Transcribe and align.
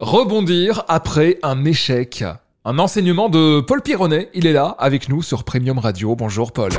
Rebondir 0.00 0.82
après 0.88 1.38
un 1.42 1.66
échec. 1.66 2.24
Un 2.64 2.78
enseignement 2.78 3.28
de 3.28 3.60
Paul 3.60 3.82
Pironnet, 3.82 4.30
il 4.32 4.46
est 4.46 4.54
là 4.54 4.74
avec 4.78 5.10
nous 5.10 5.20
sur 5.20 5.44
Premium 5.44 5.78
Radio. 5.78 6.16
Bonjour 6.16 6.52
Paul. 6.52 6.70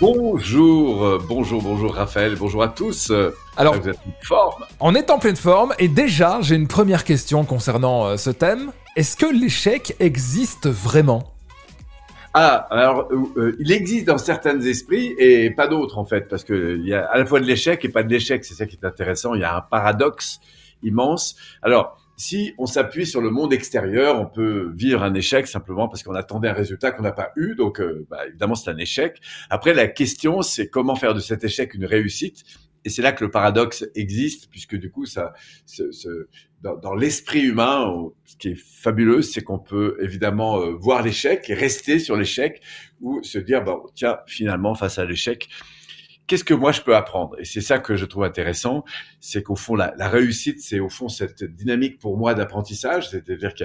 Bonjour, 0.00 1.04
euh, 1.04 1.18
bonjour, 1.28 1.60
bonjour 1.60 1.94
Raphaël, 1.94 2.36
bonjour 2.36 2.62
à 2.62 2.68
tous. 2.68 3.12
Alors, 3.58 3.74
vous 3.78 3.90
êtes 3.90 3.98
en 3.98 4.24
forme 4.24 4.64
On 4.80 4.94
est 4.94 5.10
en 5.10 5.18
pleine 5.18 5.36
forme 5.36 5.74
et 5.78 5.88
déjà 5.88 6.38
j'ai 6.40 6.54
une 6.54 6.68
première 6.68 7.04
question 7.04 7.44
concernant 7.44 8.06
euh, 8.06 8.16
ce 8.16 8.30
thème. 8.30 8.72
Est-ce 8.96 9.18
que 9.18 9.26
l'échec 9.26 9.94
existe 10.00 10.70
vraiment? 10.70 11.34
Ah, 12.32 12.66
alors 12.70 13.10
euh, 13.36 13.58
il 13.60 13.70
existe 13.72 14.06
dans 14.06 14.16
certains 14.16 14.58
esprits 14.62 15.14
et 15.18 15.50
pas 15.50 15.68
d'autres 15.68 15.98
en 15.98 16.06
fait, 16.06 16.28
parce 16.30 16.44
que 16.44 16.78
il 16.78 16.88
y 16.88 16.94
a 16.94 17.04
à 17.04 17.18
la 17.18 17.26
fois 17.26 17.40
de 17.40 17.44
l'échec 17.44 17.84
et 17.84 17.90
pas 17.90 18.02
de 18.02 18.08
l'échec. 18.08 18.42
C'est 18.42 18.54
ça 18.54 18.64
qui 18.64 18.78
est 18.82 18.86
intéressant. 18.86 19.34
Il 19.34 19.42
y 19.42 19.44
a 19.44 19.54
un 19.54 19.60
paradoxe 19.60 20.40
immense. 20.82 21.36
Alors 21.60 21.98
si 22.18 22.52
on 22.58 22.66
s'appuie 22.66 23.06
sur 23.06 23.20
le 23.20 23.30
monde 23.30 23.52
extérieur, 23.52 24.20
on 24.20 24.26
peut 24.26 24.72
vivre 24.74 25.04
un 25.04 25.14
échec 25.14 25.46
simplement 25.46 25.88
parce 25.88 26.02
qu'on 26.02 26.14
attendait 26.14 26.48
un 26.48 26.52
résultat 26.52 26.90
qu'on 26.90 27.04
n'a 27.04 27.12
pas 27.12 27.30
eu. 27.36 27.54
Donc, 27.54 27.80
euh, 27.80 28.06
bah, 28.10 28.26
évidemment, 28.26 28.56
c'est 28.56 28.70
un 28.70 28.76
échec. 28.76 29.20
Après, 29.50 29.72
la 29.72 29.86
question, 29.86 30.42
c'est 30.42 30.68
comment 30.68 30.96
faire 30.96 31.14
de 31.14 31.20
cet 31.20 31.44
échec 31.44 31.74
une 31.74 31.84
réussite? 31.84 32.42
Et 32.84 32.90
c'est 32.90 33.02
là 33.02 33.12
que 33.12 33.24
le 33.24 33.30
paradoxe 33.30 33.86
existe, 33.94 34.50
puisque 34.50 34.76
du 34.76 34.90
coup, 34.90 35.06
ça, 35.06 35.32
dans, 36.60 36.76
dans 36.76 36.94
l'esprit 36.94 37.42
humain, 37.42 38.08
ce 38.24 38.36
qui 38.36 38.48
est 38.48 38.58
fabuleux, 38.58 39.22
c'est 39.22 39.42
qu'on 39.42 39.58
peut 39.60 39.96
évidemment 40.00 40.60
euh, 40.60 40.72
voir 40.72 41.02
l'échec 41.02 41.48
et 41.48 41.54
rester 41.54 42.00
sur 42.00 42.16
l'échec, 42.16 42.60
ou 43.00 43.22
se 43.22 43.38
dire, 43.38 43.62
bon, 43.62 43.82
tiens, 43.94 44.18
finalement, 44.26 44.74
face 44.74 44.98
à 44.98 45.04
l'échec, 45.04 45.48
qu'est-ce 46.28 46.44
que 46.44 46.54
moi 46.54 46.70
je 46.70 46.82
peux 46.82 46.94
apprendre? 46.94 47.34
Et 47.40 47.44
c'est 47.44 47.60
ça 47.60 47.80
que 47.80 47.96
je 47.96 48.04
trouve 48.04 48.22
intéressant, 48.22 48.84
c'est 49.18 49.42
qu'au 49.42 49.56
fond 49.56 49.74
la, 49.74 49.94
la 49.96 50.08
réussite, 50.08 50.60
c'est 50.60 50.78
au 50.78 50.88
fond 50.88 51.08
cette 51.08 51.42
dynamique 51.42 51.98
pour 51.98 52.16
moi 52.16 52.34
d'apprentissage, 52.34 53.10
c'est-à-dire 53.10 53.54
que 53.54 53.64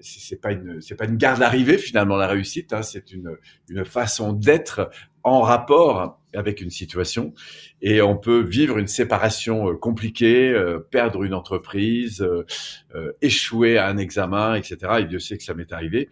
c'est 0.00 0.40
pas 0.40 0.52
une 0.52 0.80
c'est 0.80 0.94
pas 0.94 1.04
une 1.04 1.16
garde 1.16 1.40
d'arrivée 1.40 1.78
finalement 1.78 2.16
la 2.16 2.26
réussite, 2.26 2.72
hein, 2.72 2.82
c'est 2.82 3.10
une 3.12 3.36
une 3.68 3.84
façon 3.84 4.32
d'être 4.32 4.90
en 5.24 5.40
rapport 5.40 6.20
avec 6.34 6.60
une 6.60 6.70
situation 6.70 7.32
et 7.80 8.02
on 8.02 8.16
peut 8.16 8.40
vivre 8.40 8.78
une 8.78 8.86
séparation 8.86 9.70
euh, 9.70 9.74
compliquée, 9.74 10.50
euh, 10.50 10.78
perdre 10.78 11.22
une 11.22 11.34
entreprise, 11.34 12.22
euh, 12.22 13.12
échouer 13.22 13.78
à 13.78 13.88
un 13.88 13.96
examen, 13.96 14.54
etc. 14.54 14.76
Et 15.00 15.04
Dieu 15.04 15.18
sait 15.18 15.38
que 15.38 15.44
ça 15.44 15.54
m'est 15.54 15.72
arrivé. 15.72 16.08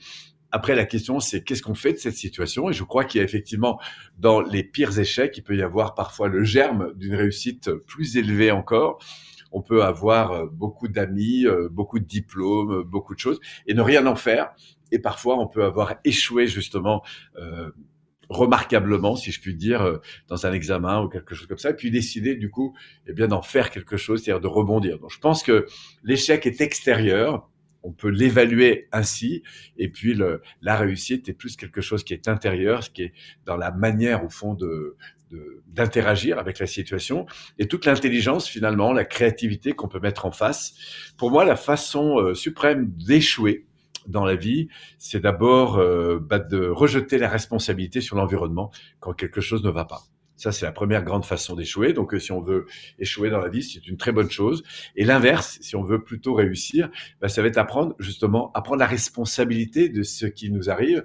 Après, 0.54 0.74
la 0.74 0.84
question, 0.84 1.18
c'est 1.18 1.42
qu'est-ce 1.42 1.62
qu'on 1.62 1.74
fait 1.74 1.94
de 1.94 1.98
cette 1.98 2.14
situation? 2.14 2.68
Et 2.68 2.74
je 2.74 2.84
crois 2.84 3.04
qu'il 3.04 3.18
y 3.18 3.22
a 3.22 3.24
effectivement, 3.24 3.80
dans 4.18 4.42
les 4.42 4.62
pires 4.62 4.98
échecs, 4.98 5.34
il 5.38 5.42
peut 5.42 5.56
y 5.56 5.62
avoir 5.62 5.94
parfois 5.94 6.28
le 6.28 6.44
germe 6.44 6.92
d'une 6.94 7.14
réussite 7.14 7.72
plus 7.72 8.18
élevée 8.18 8.50
encore. 8.50 8.98
On 9.50 9.62
peut 9.62 9.82
avoir 9.82 10.32
euh, 10.32 10.46
beaucoup 10.46 10.88
d'amis, 10.88 11.46
euh, 11.46 11.68
beaucoup 11.70 11.98
de 11.98 12.04
diplômes, 12.04 12.80
euh, 12.80 12.84
beaucoup 12.84 13.14
de 13.14 13.18
choses, 13.18 13.40
et 13.66 13.72
ne 13.72 13.80
rien 13.80 14.06
en 14.06 14.14
faire. 14.14 14.50
Et 14.90 14.98
parfois, 14.98 15.38
on 15.38 15.46
peut 15.46 15.64
avoir 15.64 15.94
échoué 16.04 16.46
justement 16.46 17.02
euh, 17.38 17.70
remarquablement, 18.28 19.16
si 19.16 19.32
je 19.32 19.40
puis 19.40 19.54
dire, 19.54 20.00
dans 20.28 20.46
un 20.46 20.52
examen 20.52 21.02
ou 21.02 21.08
quelque 21.08 21.34
chose 21.34 21.46
comme 21.46 21.58
ça, 21.58 21.70
et 21.70 21.74
puis 21.74 21.90
décider 21.90 22.34
du 22.34 22.50
coup, 22.50 22.74
eh 23.06 23.12
bien, 23.12 23.28
d'en 23.28 23.42
faire 23.42 23.70
quelque 23.70 23.96
chose, 23.98 24.22
c'est-à-dire 24.22 24.40
de 24.40 24.48
rebondir. 24.48 24.98
Donc, 24.98 25.10
je 25.10 25.18
pense 25.18 25.42
que 25.42 25.66
l'échec 26.02 26.46
est 26.46 26.60
extérieur 26.62 27.50
on 27.82 27.92
peut 27.92 28.08
l'évaluer 28.08 28.88
ainsi. 28.92 29.42
Et 29.76 29.88
puis 29.88 30.18
la 30.60 30.76
réussite 30.76 31.28
est 31.28 31.32
plus 31.34 31.56
quelque 31.56 31.80
chose 31.80 32.04
qui 32.04 32.14
est 32.14 32.28
intérieur, 32.28 32.84
ce 32.84 32.90
qui 32.90 33.02
est 33.02 33.12
dans 33.44 33.56
la 33.56 33.70
manière 33.70 34.24
au 34.24 34.28
fond 34.28 34.54
de 34.54 34.96
d'interagir 35.66 36.38
avec 36.38 36.58
la 36.58 36.66
situation 36.66 37.24
et 37.58 37.66
toute 37.66 37.86
l'intelligence 37.86 38.46
finalement, 38.46 38.92
la 38.92 39.06
créativité 39.06 39.72
qu'on 39.72 39.88
peut 39.88 39.98
mettre 39.98 40.26
en 40.26 40.30
face. 40.30 40.74
Pour 41.16 41.30
moi, 41.30 41.46
la 41.46 41.56
façon 41.56 42.18
euh, 42.18 42.34
suprême 42.34 42.90
d'échouer 42.90 43.64
dans 44.06 44.24
la 44.24 44.34
vie, 44.34 44.68
c'est 44.98 45.20
d'abord 45.20 45.78
euh, 45.78 46.18
bah, 46.18 46.38
de 46.38 46.66
rejeter 46.66 47.18
la 47.18 47.28
responsabilité 47.28 48.00
sur 48.00 48.16
l'environnement 48.16 48.70
quand 49.00 49.12
quelque 49.14 49.40
chose 49.40 49.64
ne 49.64 49.70
va 49.70 49.84
pas. 49.84 50.02
Ça, 50.36 50.50
c'est 50.50 50.66
la 50.66 50.72
première 50.72 51.04
grande 51.04 51.24
façon 51.24 51.54
d'échouer. 51.54 51.92
Donc, 51.92 52.14
euh, 52.14 52.18
si 52.18 52.32
on 52.32 52.40
veut 52.40 52.66
échouer 52.98 53.30
dans 53.30 53.38
la 53.38 53.48
vie, 53.48 53.62
c'est 53.62 53.86
une 53.86 53.96
très 53.96 54.12
bonne 54.12 54.30
chose. 54.30 54.62
Et 54.96 55.04
l'inverse, 55.04 55.58
si 55.60 55.76
on 55.76 55.84
veut 55.84 56.02
plutôt 56.02 56.34
réussir, 56.34 56.90
bah, 57.20 57.28
ça 57.28 57.42
va 57.42 57.48
être 57.48 57.58
apprendre 57.58 57.94
justement, 57.98 58.50
à 58.54 58.62
prendre 58.62 58.80
la 58.80 58.86
responsabilité 58.86 59.88
de 59.88 60.02
ce 60.02 60.26
qui 60.26 60.50
nous 60.50 60.70
arrive. 60.70 61.04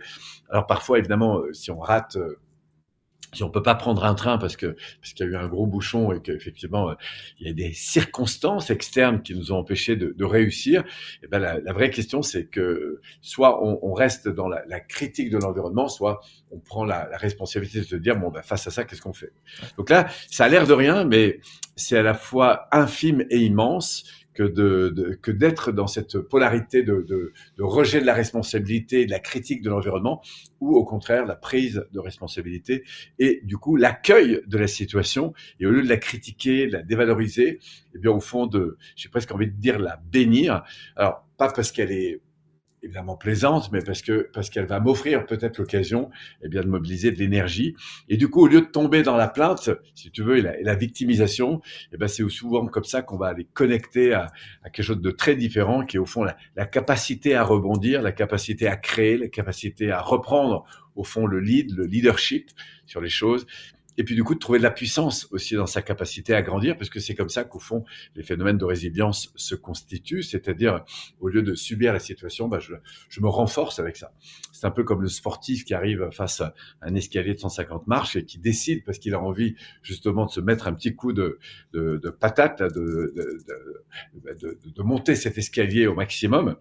Alors, 0.49 0.65
parfois, 0.65 0.99
évidemment, 0.99 1.39
euh, 1.39 1.53
si 1.53 1.71
on 1.71 1.79
rate 1.79 2.15
euh, 2.15 2.39
si 3.33 3.43
on 3.43 3.49
peut 3.49 3.61
pas 3.61 3.75
prendre 3.75 4.05
un 4.05 4.15
train 4.15 4.37
parce 4.37 4.55
que 4.55 4.75
parce 5.01 5.13
qu'il 5.13 5.25
y 5.25 5.29
a 5.29 5.31
eu 5.33 5.35
un 5.35 5.47
gros 5.47 5.67
bouchon 5.67 6.11
et 6.13 6.21
qu'effectivement 6.21 6.91
euh, 6.91 6.93
il 7.39 7.47
y 7.47 7.49
a 7.49 7.53
des 7.53 7.73
circonstances 7.73 8.69
externes 8.69 9.21
qui 9.21 9.35
nous 9.35 9.51
ont 9.51 9.57
empêchés 9.57 9.95
de, 9.95 10.13
de 10.17 10.25
réussir, 10.25 10.81
et 10.81 10.85
eh 11.23 11.27
ben 11.27 11.39
la, 11.39 11.59
la, 11.59 11.73
vraie 11.73 11.89
question 11.89 12.21
c'est 12.21 12.45
que 12.45 13.01
soit 13.21 13.63
on, 13.63 13.79
on, 13.81 13.93
reste 13.93 14.29
dans 14.29 14.47
la, 14.47 14.63
la 14.67 14.79
critique 14.79 15.29
de 15.29 15.37
l'environnement, 15.37 15.89
soit 15.89 16.21
on 16.51 16.59
prend 16.59 16.85
la, 16.85 17.07
la, 17.09 17.17
responsabilité 17.17 17.79
de 17.79 17.85
se 17.85 17.95
dire 17.95 18.17
bon 18.17 18.29
ben 18.29 18.41
face 18.41 18.65
à 18.65 18.71
ça 18.71 18.85
qu'est-ce 18.85 19.01
qu'on 19.01 19.13
fait? 19.13 19.33
Donc 19.77 19.89
là 19.89 20.07
ça 20.31 20.45
a 20.45 20.49
l'air 20.49 20.65
de 20.65 20.73
rien, 20.73 21.03
mais 21.03 21.41
c'est 21.75 21.97
à 21.97 22.03
la 22.03 22.13
fois 22.13 22.67
infime 22.71 23.25
et 23.29 23.39
immense 23.39 24.05
que 24.37 25.31
d'être 25.31 25.71
dans 25.71 25.87
cette 25.87 26.19
polarité 26.19 26.83
de, 26.83 27.33
rejet 27.57 27.99
de 27.99 28.05
la 28.05 28.13
responsabilité, 28.13 29.05
de 29.05 29.11
la 29.11 29.19
critique 29.19 29.63
de 29.63 29.69
l'environnement, 29.69 30.21
ou 30.59 30.75
au 30.75 30.85
contraire 30.85 31.25
la 31.25 31.35
prise 31.35 31.83
de 31.91 31.99
responsabilité 31.99 32.83
et 33.19 33.41
du 33.43 33.57
coup 33.57 33.75
l'accueil 33.75 34.41
de 34.45 34.57
la 34.57 34.67
situation. 34.67 35.33
Et 35.59 35.65
au 35.65 35.71
lieu 35.71 35.81
de 35.81 35.89
la 35.89 35.97
critiquer, 35.97 36.67
de 36.67 36.73
la 36.73 36.83
dévaloriser, 36.83 37.59
eh 37.95 37.97
bien 37.97 38.11
au 38.11 38.19
fond 38.19 38.45
de, 38.45 38.77
j'ai 38.95 39.09
presque 39.09 39.31
envie 39.31 39.47
de 39.47 39.57
dire 39.57 39.79
la 39.79 39.99
bénir. 40.11 40.63
Alors 40.95 41.25
pas 41.37 41.51
parce 41.51 41.71
qu'elle 41.71 41.91
est 41.91 42.21
évidemment 42.87 43.17
plaisante, 43.17 43.69
mais 43.71 43.81
parce 43.81 44.01
que 44.01 44.29
parce 44.33 44.49
qu'elle 44.49 44.65
va 44.65 44.79
m'offrir 44.79 45.25
peut-être 45.25 45.57
l'occasion, 45.57 46.09
eh 46.41 46.47
bien, 46.47 46.61
de 46.61 46.67
mobiliser 46.67 47.11
de 47.11 47.19
l'énergie. 47.19 47.75
Et 48.09 48.17
du 48.17 48.29
coup, 48.29 48.41
au 48.41 48.47
lieu 48.47 48.61
de 48.61 48.65
tomber 48.65 49.03
dans 49.03 49.17
la 49.17 49.27
plainte, 49.27 49.69
si 49.93 50.09
tu 50.09 50.23
veux, 50.23 50.37
et 50.37 50.63
la, 50.63 50.75
victimisation, 50.75 51.61
eh 51.93 51.97
ben, 51.97 52.07
c'est 52.07 52.27
souvent 52.29 52.65
comme 52.67 52.83
ça 52.83 53.01
qu'on 53.01 53.17
va 53.17 53.27
aller 53.27 53.47
connecter 53.53 54.13
à, 54.13 54.27
à, 54.63 54.69
quelque 54.69 54.85
chose 54.85 55.01
de 55.01 55.11
très 55.11 55.35
différent, 55.35 55.85
qui 55.85 55.97
est 55.97 55.99
au 55.99 56.05
fond 56.05 56.23
la, 56.23 56.37
la 56.55 56.65
capacité 56.65 57.35
à 57.35 57.43
rebondir, 57.43 58.01
la 58.01 58.11
capacité 58.11 58.67
à 58.67 58.77
créer, 58.77 59.17
la 59.17 59.27
capacité 59.27 59.91
à 59.91 60.01
reprendre 60.01 60.65
au 60.95 61.03
fond 61.03 61.27
le 61.27 61.39
lead, 61.39 61.75
le 61.75 61.85
leadership 61.85 62.49
sur 62.85 63.01
les 63.01 63.09
choses 63.09 63.45
et 63.97 64.03
puis 64.03 64.15
du 64.15 64.23
coup 64.23 64.33
de 64.33 64.39
trouver 64.39 64.59
de 64.59 64.63
la 64.63 64.71
puissance 64.71 65.27
aussi 65.31 65.55
dans 65.55 65.65
sa 65.65 65.81
capacité 65.81 66.33
à 66.33 66.41
grandir, 66.41 66.77
parce 66.77 66.89
que 66.89 66.99
c'est 66.99 67.15
comme 67.15 67.29
ça 67.29 67.43
qu'au 67.43 67.59
fond 67.59 67.83
les 68.15 68.23
phénomènes 68.23 68.57
de 68.57 68.65
résilience 68.65 69.31
se 69.35 69.55
constituent, 69.55 70.23
c'est-à-dire 70.23 70.83
au 71.19 71.27
lieu 71.29 71.41
de 71.41 71.55
subir 71.55 71.93
la 71.93 71.99
situation, 71.99 72.47
bah, 72.47 72.59
je, 72.59 72.73
je 73.09 73.21
me 73.21 73.27
renforce 73.27 73.79
avec 73.79 73.97
ça. 73.97 74.13
C'est 74.51 74.65
un 74.67 74.71
peu 74.71 74.83
comme 74.83 75.01
le 75.01 75.07
sportif 75.07 75.65
qui 75.65 75.73
arrive 75.73 76.09
face 76.11 76.41
à 76.41 76.53
un 76.81 76.95
escalier 76.95 77.33
de 77.33 77.39
150 77.39 77.87
marches 77.87 78.15
et 78.15 78.25
qui 78.25 78.39
décide, 78.39 78.83
parce 78.85 78.99
qu'il 78.99 79.13
a 79.13 79.19
envie 79.19 79.55
justement 79.81 80.25
de 80.25 80.31
se 80.31 80.41
mettre 80.41 80.67
un 80.67 80.73
petit 80.73 80.95
coup 80.95 81.13
de, 81.13 81.39
de, 81.73 81.97
de 81.97 82.09
patate, 82.09 82.61
de, 82.61 83.13
de, 83.15 84.59
de 84.65 84.83
monter 84.83 85.15
cet 85.15 85.37
escalier 85.37 85.87
au 85.87 85.95
maximum, 85.95 86.55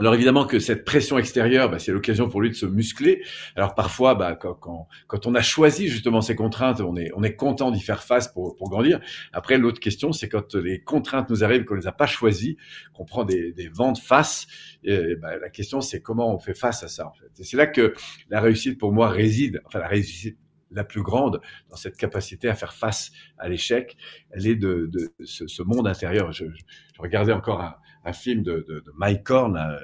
alors 0.00 0.14
évidemment 0.14 0.44
que 0.44 0.58
cette 0.58 0.84
pression 0.84 1.18
extérieure, 1.18 1.70
bah, 1.70 1.78
c'est 1.78 1.92
l'occasion 1.92 2.28
pour 2.28 2.40
lui 2.40 2.50
de 2.50 2.54
se 2.54 2.66
muscler. 2.66 3.22
Alors 3.54 3.74
parfois, 3.74 4.14
bah, 4.14 4.34
quand, 4.34 4.54
quand, 4.54 4.88
quand, 5.06 5.26
on 5.26 5.34
a 5.34 5.42
choisi 5.42 5.88
justement 5.88 6.20
ces 6.20 6.34
contraintes, 6.34 6.80
on 6.80 6.96
est, 6.96 7.10
on 7.14 7.22
est 7.22 7.36
content 7.36 7.70
d'y 7.70 7.80
faire 7.80 8.02
face 8.02 8.28
pour, 8.28 8.56
pour 8.56 8.70
grandir. 8.70 9.00
Après, 9.32 9.56
l'autre 9.56 9.80
question, 9.80 10.12
c'est 10.12 10.28
quand 10.28 10.54
les 10.56 10.80
contraintes 10.82 11.30
nous 11.30 11.44
arrivent, 11.44 11.64
qu'on 11.64 11.74
les 11.74 11.86
a 11.86 11.92
pas 11.92 12.06
choisies, 12.06 12.56
qu'on 12.92 13.04
prend 13.04 13.24
des, 13.24 13.52
des 13.52 13.70
face. 14.02 14.46
Et, 14.82 15.16
bah, 15.16 15.36
la 15.38 15.50
question, 15.50 15.80
c'est 15.80 16.00
comment 16.00 16.34
on 16.34 16.38
fait 16.38 16.54
face 16.54 16.82
à 16.82 16.88
ça. 16.88 17.06
En 17.06 17.12
fait. 17.12 17.30
Et 17.38 17.44
c'est 17.44 17.56
là 17.56 17.66
que 17.66 17.94
la 18.30 18.40
réussite 18.40 18.78
pour 18.78 18.92
moi 18.92 19.08
réside. 19.08 19.60
Enfin, 19.66 19.78
la 19.78 19.88
réussite 19.88 20.38
la 20.70 20.82
plus 20.82 21.02
grande 21.02 21.40
dans 21.70 21.76
cette 21.76 21.96
capacité 21.96 22.48
à 22.48 22.54
faire 22.56 22.72
face 22.72 23.12
à 23.38 23.48
l'échec, 23.48 23.96
elle 24.30 24.48
est 24.48 24.56
de, 24.56 24.88
de 24.90 25.14
ce, 25.24 25.46
ce, 25.46 25.62
monde 25.62 25.86
intérieur. 25.86 26.32
Je, 26.32 26.46
je, 26.46 26.62
je 26.94 27.00
regardais 27.00 27.32
encore 27.32 27.60
un, 27.60 27.76
un 28.04 28.12
film 28.12 28.42
de, 28.42 28.64
de, 28.68 28.80
de 28.80 28.92
Mike 28.96 29.28
Horn 29.30 29.56
euh, 29.56 29.78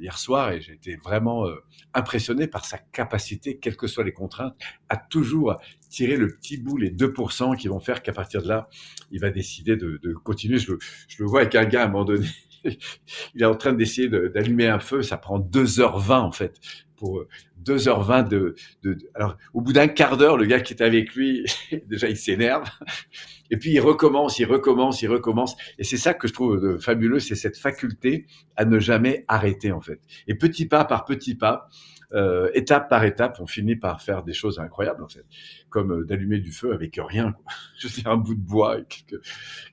hier 0.00 0.16
soir 0.18 0.52
et 0.52 0.60
j'ai 0.60 0.72
été 0.72 0.96
vraiment 0.96 1.46
euh, 1.46 1.56
impressionné 1.94 2.46
par 2.46 2.64
sa 2.64 2.78
capacité, 2.78 3.58
quelles 3.58 3.76
que 3.76 3.86
soient 3.86 4.04
les 4.04 4.12
contraintes, 4.12 4.56
à 4.88 4.96
toujours 4.96 5.60
tirer 5.88 6.16
le 6.16 6.28
petit 6.28 6.56
bout, 6.56 6.76
les 6.76 6.90
2% 6.90 7.56
qui 7.56 7.68
vont 7.68 7.80
faire 7.80 8.02
qu'à 8.02 8.12
partir 8.12 8.42
de 8.42 8.48
là, 8.48 8.68
il 9.10 9.20
va 9.20 9.30
décider 9.30 9.76
de, 9.76 9.98
de 10.02 10.12
continuer. 10.14 10.58
Je, 10.58 10.72
je, 11.08 11.22
le 11.22 11.28
vois 11.28 11.40
avec 11.40 11.54
un 11.54 11.64
gars 11.64 11.82
à 11.82 11.84
un 11.86 11.88
moment 11.88 12.04
donné, 12.04 12.26
il 12.64 13.42
est 13.42 13.44
en 13.44 13.56
train 13.56 13.72
d'essayer 13.72 14.08
d'allumer 14.08 14.66
un 14.68 14.80
feu, 14.80 15.02
ça 15.02 15.16
prend 15.16 15.38
2h20 15.38 16.12
en 16.12 16.32
fait 16.32 16.60
pour 17.02 17.24
2h20 17.64 18.28
de, 18.28 18.54
de, 18.84 18.96
alors 19.16 19.36
au 19.54 19.60
bout 19.60 19.72
d'un 19.72 19.88
quart 19.88 20.16
d'heure, 20.16 20.36
le 20.36 20.46
gars 20.46 20.60
qui 20.60 20.72
est 20.72 20.82
avec 20.82 21.16
lui, 21.16 21.44
déjà 21.88 22.08
il 22.08 22.16
s'énerve, 22.16 22.70
et 23.50 23.56
puis 23.56 23.72
il 23.72 23.80
recommence, 23.80 24.38
il 24.38 24.44
recommence, 24.44 25.02
il 25.02 25.08
recommence, 25.08 25.56
et 25.78 25.84
c'est 25.84 25.96
ça 25.96 26.14
que 26.14 26.28
je 26.28 26.32
trouve 26.32 26.64
euh, 26.64 26.78
fabuleux, 26.78 27.18
c'est 27.18 27.34
cette 27.34 27.58
faculté 27.58 28.26
à 28.54 28.64
ne 28.64 28.78
jamais 28.78 29.24
arrêter 29.26 29.72
en 29.72 29.80
fait. 29.80 29.98
Et 30.28 30.36
petit 30.36 30.66
pas 30.66 30.84
par 30.84 31.04
petit 31.04 31.34
pas, 31.34 31.68
euh, 32.14 32.50
étape 32.54 32.88
par 32.88 33.04
étape, 33.04 33.38
on 33.40 33.46
finit 33.46 33.76
par 33.76 34.02
faire 34.02 34.22
des 34.22 34.32
choses 34.32 34.58
incroyables 34.58 35.02
en 35.02 35.08
fait, 35.08 35.24
comme 35.70 35.92
euh, 35.92 36.04
d'allumer 36.04 36.38
du 36.38 36.52
feu 36.52 36.72
avec 36.72 37.00
rien, 37.02 37.32
quoi. 37.32 37.44
je 37.78 37.88
un 38.04 38.16
bout 38.16 38.34
de 38.34 38.40
bois 38.40 38.78
et 38.78 38.84
quelques, 38.84 39.24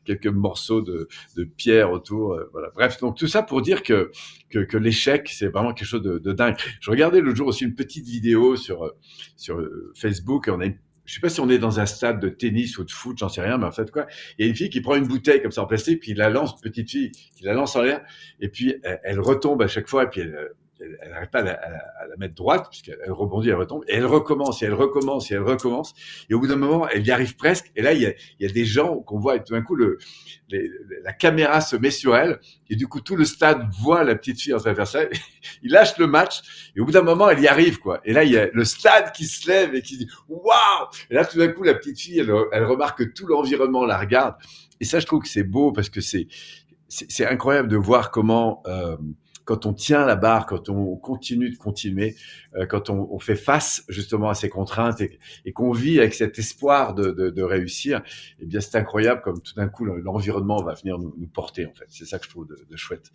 quelques 0.06 0.28
morceaux 0.28 0.82
de, 0.82 1.08
de 1.36 1.44
pierre 1.44 1.92
autour, 1.92 2.34
euh, 2.34 2.50
voilà. 2.52 2.70
Bref, 2.76 3.00
donc 3.00 3.18
tout 3.18 3.28
ça 3.28 3.44
pour 3.44 3.62
dire 3.62 3.84
que 3.84 4.12
que, 4.50 4.60
que 4.60 4.78
l'échec 4.78 5.30
c'est 5.30 5.48
vraiment 5.48 5.74
quelque 5.74 5.88
chose 5.88 6.02
de, 6.02 6.18
de, 6.18 6.32
dingue. 6.32 6.56
Je 6.80 6.90
regardais 6.92 7.22
l'autre 7.22 7.38
jour 7.38 7.48
aussi 7.48 7.66
une 7.66 7.76
petite 7.76 8.06
vidéo 8.06 8.56
sur 8.56 8.94
sur 9.36 9.62
Facebook, 9.96 10.48
et 10.48 10.52
on 10.52 10.62
a 10.62 10.68
je 11.10 11.16
sais 11.16 11.22
pas 11.22 11.30
si 11.30 11.42
on 11.42 11.50
est 11.50 11.58
dans 11.58 11.80
un 11.80 11.88
stade 11.88 12.20
de 12.20 12.30
tennis 12.30 12.78
ou 12.78 12.84
de 12.84 12.92
foot, 12.92 13.18
j'en 13.18 13.30
sais 13.30 13.42
rien, 13.42 13.58
mais 13.58 13.66
en 13.66 13.72
fait 13.72 13.90
quoi, 13.90 14.06
il 14.38 14.46
y 14.46 14.48
a 14.48 14.50
une 14.50 14.56
fille 14.56 14.70
qui 14.70 14.80
prend 14.80 14.96
une 14.96 15.08
bouteille 15.08 15.42
comme 15.42 15.52
ça 15.52 15.64
en 15.64 15.66
plastique, 15.66 16.02
puis 16.02 16.14
la 16.14 16.30
lance, 16.30 16.62
petite 16.62 16.92
fille, 16.92 17.12
qui 17.36 17.44
la 17.44 17.54
lance 17.54 17.76
en 17.76 17.82
l'air, 17.82 18.02
et 18.40 18.48
puis 18.48 18.76
elle, 18.84 19.20
retombe 19.20 19.60
à 19.64 19.68
chaque 19.68 19.88
fois, 19.88 20.04
et 20.04 20.08
puis 20.08 20.22
elle, 20.22 20.52
elle 20.80 21.10
n'arrive 21.12 21.30
pas 21.30 21.40
à 21.40 21.44
la, 21.44 21.54
à 21.54 22.08
la, 22.08 22.16
mettre 22.18 22.36
droite, 22.36 22.68
puisqu'elle 22.70 23.12
rebondit, 23.12 23.50
elle 23.50 23.56
retombe, 23.56 23.84
et 23.88 23.96
elle 23.96 24.06
recommence, 24.06 24.62
et 24.62 24.66
elle 24.66 24.74
recommence, 24.74 25.32
et 25.32 25.36
elle 25.36 25.44
recommence, 25.44 25.94
et 26.30 26.34
au 26.34 26.40
bout 26.40 26.48
d'un 26.48 26.56
moment, 26.56 26.88
elle 26.88 27.06
y 27.06 27.12
arrive 27.12 27.36
presque, 27.36 27.72
et 27.76 27.82
là, 27.82 27.94
il 27.94 28.02
y 28.02 28.06
a, 28.06 28.14
il 28.40 28.48
y 28.48 28.50
a 28.50 28.54
des 28.54 28.66
gens 28.66 28.98
qu'on 29.00 29.20
voit, 29.20 29.36
et 29.36 29.44
tout 29.44 29.54
d'un 29.54 29.62
coup, 29.62 29.76
le, 29.76 29.98
les, 30.50 30.70
la 31.04 31.14
caméra 31.14 31.62
se 31.62 31.76
met 31.76 31.92
sur 31.92 32.16
elle, 32.16 32.40
et 32.70 32.76
du 32.76 32.88
coup, 32.88 33.02
tout 33.02 33.16
le 33.16 33.26
stade 33.26 33.68
voit 33.82 34.04
la 34.04 34.16
petite 34.16 34.42
fille 34.42 34.54
en 34.54 34.60
train 34.60 34.72
de 34.72 34.76
faire 34.76 34.88
ça, 34.88 35.02
il 35.64 35.72
lâche 35.72 35.98
le 35.98 36.08
match, 36.08 36.72
et 36.76 36.80
au 36.82 36.86
bout 36.86 36.92
d'un 36.92 37.02
moment, 37.02 37.30
elle 37.30 37.40
y 37.40 37.48
arrive, 37.48 37.80
quoi. 37.80 38.02
Et 38.06 38.14
là, 38.14 38.24
il 38.24 38.32
y 38.32 38.38
a 38.38 38.48
le 38.52 38.64
stade 38.64 39.12
qui 39.12 39.26
se 39.26 39.48
lève 39.48 39.76
et 39.76 39.82
qui 39.82 39.98
dit, 39.98 40.10
waouh! 40.28 40.88
Et 41.10 41.16
là, 41.16 41.26
tout 41.26 41.38
d'un 41.38 41.50
coup, 41.50 41.64
la 41.64 41.74
petite 41.74 42.00
fille, 42.00 42.20
elle, 42.20 42.34
elle 42.52 42.66
remarque 42.66 43.00
que 43.00 43.04
tout 43.04 43.28
l'environnement 43.28 43.86
la 43.86 43.98
regarde, 43.98 44.36
et 44.80 44.86
ça, 44.86 45.00
je 45.00 45.06
trouve 45.06 45.22
que 45.22 45.28
c'est 45.30 45.44
beau, 45.44 45.72
parce 45.72 45.90
que 45.90 46.02
c'est, 46.02 46.28
c'est 46.88 47.26
incroyable 47.26 47.68
de 47.68 47.78
voir 47.78 48.12
comment, 48.12 48.64
euh, 48.66 48.98
quand 49.50 49.66
on 49.66 49.74
tient 49.74 50.06
la 50.06 50.16
barre, 50.16 50.46
quand 50.46 50.70
on 50.70 50.96
continue 50.96 51.50
de 51.50 51.58
continuer, 51.58 52.16
euh, 52.54 52.68
quand 52.68 52.92
on, 52.92 53.10
on, 53.12 53.18
fait 53.18 53.36
face 53.36 53.84
justement 53.90 54.30
à 54.30 54.36
ces 54.36 54.48
contraintes 54.48 55.02
et, 55.02 55.18
et 55.44 55.54
qu'on 55.54 55.72
vit 55.72 55.98
avec 55.98 56.14
cet 56.14 56.38
espoir 56.38 56.94
de, 56.94 57.10
de, 57.10 57.32
de 57.32 57.42
réussir, 57.42 58.04
eh 58.38 58.46
bien 58.46 58.60
c'est 58.62 58.78
incroyable 58.78 59.22
comme 59.22 59.42
tout 59.42 59.56
d'un 59.56 59.68
coup 59.68 59.86
l'environnement 59.86 60.62
va 60.62 60.76
venir 60.76 61.00
nous, 61.00 61.16
nous, 61.18 61.26
porter 61.26 61.66
en 61.66 61.74
fait. 61.74 61.88
C'est 61.88 62.06
ça 62.06 62.20
que 62.20 62.26
je 62.26 62.30
trouve 62.30 62.46
de, 62.46 62.64
de 62.70 62.78
chouette. 62.78 63.10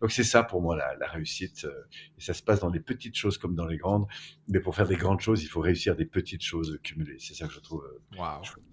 Donc 0.00 0.12
c'est 0.12 0.22
ça 0.22 0.44
pour 0.44 0.62
moi 0.62 0.76
la, 0.76 0.94
la 0.94 1.08
réussite. 1.08 1.64
Euh, 1.64 1.72
et 2.16 2.20
ça 2.20 2.34
se 2.34 2.42
passe 2.44 2.60
dans 2.60 2.70
les 2.70 2.78
petites 2.78 3.16
choses 3.16 3.36
comme 3.36 3.56
dans 3.56 3.66
les 3.66 3.76
grandes. 3.76 4.06
Mais 4.46 4.60
pour 4.60 4.76
faire 4.76 4.86
des 4.86 4.94
grandes 4.94 5.20
choses, 5.20 5.42
il 5.42 5.48
faut 5.48 5.60
réussir 5.60 5.96
des 5.96 6.06
petites 6.06 6.44
choses 6.44 6.78
cumulées. 6.84 7.16
C'est 7.18 7.34
ça 7.34 7.48
que 7.48 7.52
je 7.52 7.58
trouve 7.58 7.82
euh, 7.82 8.16
wow. 8.16 8.44
chouette. 8.44 8.64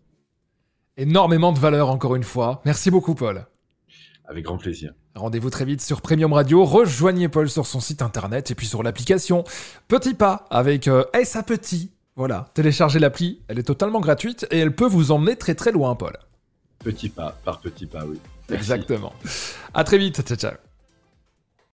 Énormément 0.97 1.51
de 1.51 1.57
valeur 1.57 1.89
encore 1.89 2.15
une 2.15 2.21
fois. 2.23 2.61
Merci 2.63 2.91
beaucoup 2.91 3.15
Paul. 3.15 3.47
Avec 4.27 4.43
grand 4.43 4.57
plaisir. 4.57 4.93
Rendez-vous 5.15 5.49
très 5.49 5.65
vite 5.65 5.81
sur 5.81 6.01
Premium 6.01 6.33
Radio. 6.33 6.65
Rejoignez 6.65 7.29
Paul 7.29 7.49
sur 7.49 7.65
son 7.65 7.79
site 7.79 8.01
internet 8.01 8.51
et 8.51 8.55
puis 8.55 8.67
sur 8.67 8.83
l'application 8.83 9.45
Petit 9.87 10.13
Pas 10.13 10.45
avec 10.49 10.87
euh, 10.87 11.05
S 11.13 11.35
à 11.35 11.43
petit. 11.43 11.91
Voilà, 12.17 12.49
téléchargez 12.53 12.99
l'appli, 12.99 13.41
elle 13.47 13.59
est 13.59 13.63
totalement 13.63 13.99
gratuite 13.99 14.47
et 14.49 14.57
elle 14.57 14.73
peut 14.75 14.87
vous 14.87 15.11
emmener 15.11 15.35
très 15.35 15.53
très 15.53 15.71
loin, 15.71 15.95
Paul. 15.95 16.17
Petit 16.79 17.09
pas 17.09 17.37
par 17.45 17.61
petit 17.61 17.85
pas, 17.85 18.05
oui. 18.05 18.19
Merci. 18.49 18.71
Exactement. 18.71 19.13
À 19.73 19.83
très 19.83 19.97
vite, 19.97 20.21
ciao 20.21 20.37
ciao. 20.37 20.66